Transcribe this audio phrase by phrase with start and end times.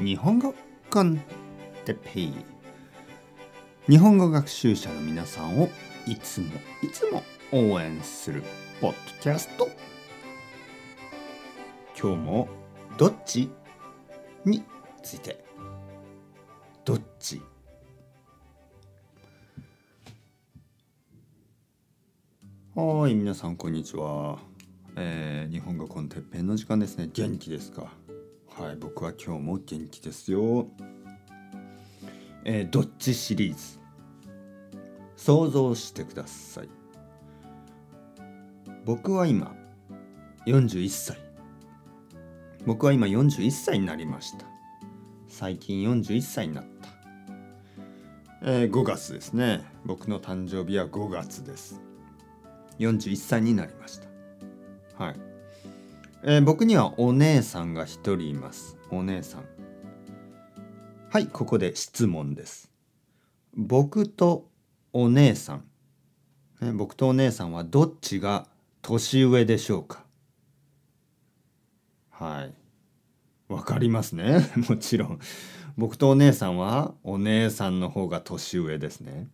[0.00, 0.54] 日本語
[0.92, 1.20] コン
[1.84, 2.32] テペイ
[3.88, 5.68] 日本語学習者の皆さんを
[6.06, 6.46] いつも
[6.84, 8.44] いつも応援する
[8.80, 9.68] ポッドキャスト。
[12.00, 12.48] 今日も
[12.96, 13.50] どっち？
[14.44, 14.62] に
[15.02, 15.44] ついて。
[16.84, 17.42] どっち？
[22.76, 24.38] はい皆さんこんにちは、
[24.94, 27.10] えー、日本語コンテッペンの時間ですね。
[27.12, 27.90] 元気ですか？
[28.58, 30.66] はい僕は今日も元気ですよ。
[32.44, 33.78] えー、どっちシリーズ？
[35.14, 36.68] 想像してください。
[38.84, 39.54] 僕は今
[40.44, 41.18] 41歳。
[42.66, 44.44] 僕は今41歳になりました。
[45.28, 46.88] 最近41歳になった。
[48.42, 49.64] えー、5月ですね。
[49.84, 51.80] 僕の誕生日は5月です。
[52.80, 54.08] 41歳になりました。
[55.04, 55.16] はい、
[56.24, 58.76] えー、僕にはお姉さんが一人います。
[58.90, 59.44] お姉さん。
[61.10, 62.70] はいここで質問です。
[63.54, 64.48] 僕と
[64.92, 65.64] お姉さん、
[66.60, 68.46] ね、僕とお姉さんはどっちが
[68.82, 70.04] 年上でしょうか？
[72.10, 72.54] はい。
[73.52, 74.50] わかりますね。
[74.68, 75.20] もちろん。
[75.76, 79.28] 僕とお姉さんはお姉さんの方が年上ですね。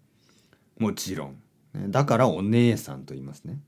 [0.79, 1.43] もちろん。
[1.91, 3.59] だからお姉さんと言いますね。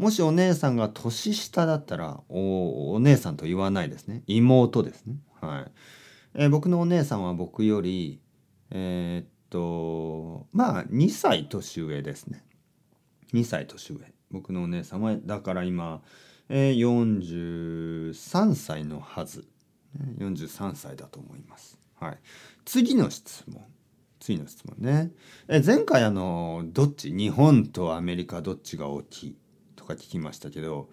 [0.00, 4.22] もしお姉さんが年下だったらお姉さんと言わないですね。
[4.26, 5.16] 妹ですね。
[5.42, 5.70] はい、
[6.34, 8.18] えー、僕のお姉さんは僕より
[8.70, 12.42] えー、っとまあ2歳年上ですね。
[13.34, 13.98] 2歳年上。
[14.30, 16.00] 僕のお姉さんはだから今、
[16.48, 19.46] えー、43歳のはず。
[20.18, 21.78] 43歳だと思います。
[22.00, 22.18] はい、
[22.64, 23.62] 次の質問。
[24.18, 25.10] 次の質問ね。
[25.46, 27.12] え前回あのどっち？
[27.12, 29.36] 日本とアメリカどっちが大きい？
[29.90, 30.88] か聞きましたけど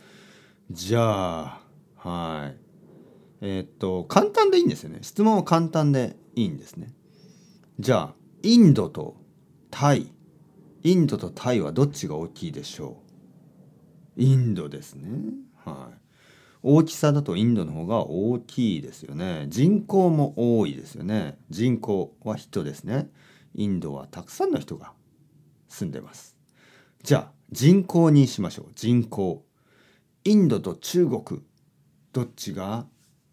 [0.71, 1.61] じゃあ
[1.95, 2.57] はい
[3.41, 6.93] えー、っと簡単でいいんですよね質問は簡単でいいんですね。
[7.79, 9.17] じゃあインドと
[9.69, 10.11] タイ
[10.83, 13.01] インドとタイはどっちが大きいでしょ
[14.15, 14.21] う？
[14.21, 15.09] インドですね。
[15.63, 15.97] はい。
[16.63, 19.45] 大きさだとインドの方が大きいですよね。
[19.49, 21.37] 人口も多いですよね。
[21.49, 23.09] 人口は人ですね。
[23.53, 24.93] インドはたくさんの人が
[25.67, 26.35] 住んでます。
[27.03, 28.71] じゃあ人口にしましょう。
[28.75, 29.45] 人口。
[30.23, 31.41] インドと中国
[32.11, 32.85] どっちが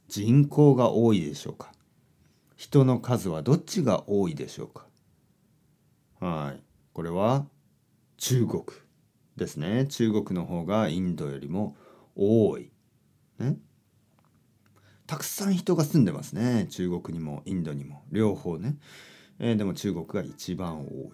[0.09, 1.73] 人口が多いでしょうか
[2.57, 4.87] 人の数はどっちが多いでしょうか
[6.21, 6.63] はい。
[6.93, 7.47] これは
[8.19, 8.63] 中国
[9.37, 9.87] ですね。
[9.87, 11.77] 中国の方がインドよりも
[12.15, 12.71] 多い。
[13.39, 13.57] ね、
[15.07, 18.77] たくさん人が住んでますね中国にもインドにも両方ね、
[19.39, 21.13] えー、でも中国が一番多い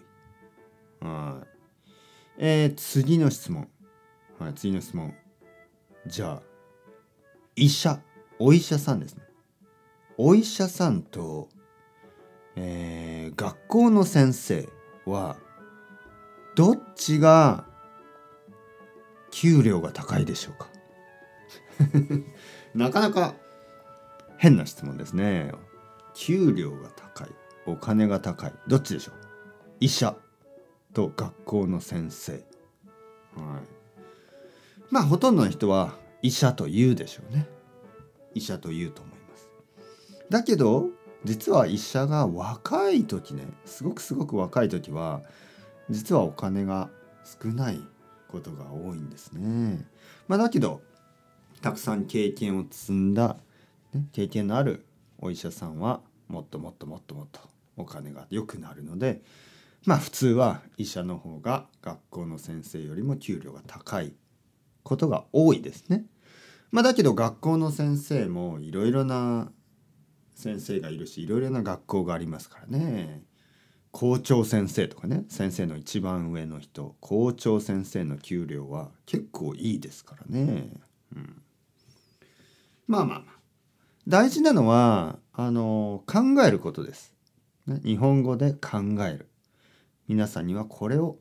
[1.01, 1.50] はい
[2.37, 3.67] えー、次の質問。
[4.39, 5.13] はい次の質問。
[6.07, 6.41] じゃあ
[7.55, 7.99] 医者
[8.39, 9.23] お医者さんですね。
[10.17, 11.49] お医者さんと、
[12.55, 14.69] えー、学校の先生
[15.05, 15.37] は
[16.55, 17.65] どっちが
[19.31, 20.69] 給料が高いでしょうか？
[22.75, 23.35] なかなか
[24.37, 25.51] 変な質問ですね。
[26.13, 27.29] 給料が高い、
[27.65, 29.15] お金が高い、どっちでしょう？
[29.79, 30.15] 医者。
[30.93, 32.33] と学校の先生。
[32.33, 32.41] はい。
[34.89, 37.47] まあほとんどの人は医者と言うでしょうね。
[38.33, 39.49] 医者と言うと思います。
[40.29, 40.87] だけど
[41.23, 45.21] 実は医者が若い時ねすごくすごく若い時は
[45.89, 46.89] 実はお金が
[47.41, 47.81] 少ない
[48.27, 49.85] ことが多いんですね。
[50.27, 50.81] まあだけど
[51.61, 53.37] たくさん経験を積んだ、
[53.93, 54.85] ね、経験のある
[55.19, 57.39] お医者さんはもっともっともっともっと
[57.77, 59.21] お金が良くなるので
[59.85, 64.13] まあ普通は医者の方が学校の先生よりも給料が高い
[64.83, 66.05] ことが多いですね。
[66.71, 69.51] まあ、だけど学校の先生もいろいろな
[70.35, 73.23] 先生がいるしいろいろな学校がありますからね。
[73.91, 80.69] 校長先生とかね先生の一番上の人校長先生の給料は結構いいですからね。
[81.15, 81.41] うん
[82.87, 83.41] まあまあまあ
[84.07, 87.13] 大事なのはあの考えることです、
[87.67, 89.30] 日本語で考える。
[90.07, 91.17] 皆さんにはこれを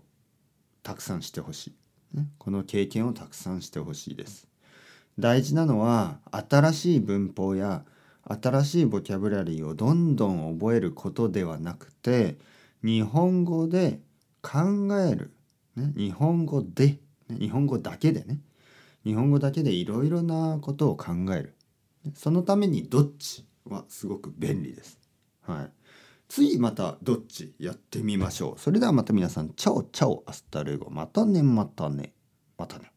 [0.82, 1.75] たくさんしてほし
[2.15, 2.29] い、ね。
[2.38, 4.49] この経験をたくさんしてほしいです。
[5.19, 7.85] 大事なのは新しい文法や
[8.25, 12.37] 新しいボキャブラリーをどんどん覚えることではなくて
[12.82, 14.00] 日本語で
[14.43, 14.61] 考
[14.99, 15.33] える、
[15.76, 16.99] ね、日本語で、ね、
[17.38, 18.38] 日本語だけでね
[19.05, 21.55] 日本語だけでいろいろなことを考える
[22.15, 24.99] そのためにどっちはすごく便利です。
[25.43, 25.71] はい。
[26.31, 28.61] 次またどっちやってみましょう。
[28.61, 30.89] それではまた皆さん、 chao chao hasta luego。
[30.88, 32.15] またね、またね、
[32.56, 32.93] またね。